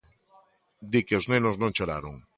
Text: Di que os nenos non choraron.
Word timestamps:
Di 0.91 1.01
que 1.07 1.17
os 1.19 1.27
nenos 1.31 1.55
non 1.61 1.73
choraron. 1.77 2.15